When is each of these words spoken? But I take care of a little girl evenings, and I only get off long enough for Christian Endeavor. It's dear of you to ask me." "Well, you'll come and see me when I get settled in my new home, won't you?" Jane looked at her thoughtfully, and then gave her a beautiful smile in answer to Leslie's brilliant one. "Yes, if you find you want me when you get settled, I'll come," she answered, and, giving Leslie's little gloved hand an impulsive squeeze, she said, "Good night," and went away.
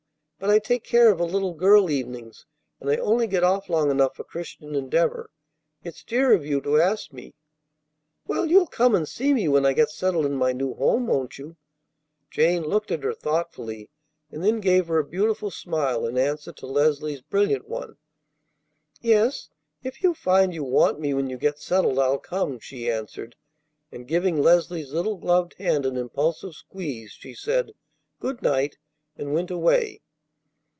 But 0.43 0.49
I 0.49 0.57
take 0.57 0.83
care 0.83 1.11
of 1.11 1.19
a 1.19 1.23
little 1.23 1.53
girl 1.53 1.87
evenings, 1.91 2.47
and 2.79 2.89
I 2.89 2.95
only 2.95 3.27
get 3.27 3.43
off 3.43 3.69
long 3.69 3.91
enough 3.91 4.15
for 4.15 4.23
Christian 4.23 4.73
Endeavor. 4.73 5.29
It's 5.83 6.03
dear 6.03 6.33
of 6.33 6.43
you 6.43 6.59
to 6.61 6.81
ask 6.81 7.13
me." 7.13 7.35
"Well, 8.25 8.47
you'll 8.47 8.65
come 8.65 8.95
and 8.95 9.07
see 9.07 9.35
me 9.35 9.47
when 9.47 9.67
I 9.67 9.73
get 9.73 9.91
settled 9.91 10.25
in 10.25 10.33
my 10.33 10.51
new 10.51 10.73
home, 10.73 11.05
won't 11.05 11.37
you?" 11.37 11.57
Jane 12.31 12.63
looked 12.63 12.89
at 12.89 13.03
her 13.03 13.13
thoughtfully, 13.13 13.91
and 14.31 14.43
then 14.43 14.61
gave 14.61 14.87
her 14.87 14.97
a 14.97 15.03
beautiful 15.05 15.51
smile 15.51 16.07
in 16.07 16.17
answer 16.17 16.51
to 16.53 16.65
Leslie's 16.65 17.21
brilliant 17.21 17.69
one. 17.69 17.97
"Yes, 18.99 19.47
if 19.83 20.01
you 20.01 20.15
find 20.15 20.55
you 20.55 20.63
want 20.63 20.99
me 20.99 21.13
when 21.13 21.29
you 21.29 21.37
get 21.37 21.59
settled, 21.59 21.99
I'll 21.99 22.17
come," 22.17 22.57
she 22.57 22.89
answered, 22.89 23.35
and, 23.91 24.07
giving 24.07 24.41
Leslie's 24.41 24.91
little 24.91 25.17
gloved 25.17 25.53
hand 25.59 25.85
an 25.85 25.97
impulsive 25.97 26.55
squeeze, 26.55 27.11
she 27.11 27.35
said, 27.35 27.73
"Good 28.19 28.41
night," 28.41 28.79
and 29.15 29.35
went 29.35 29.51
away. 29.51 30.01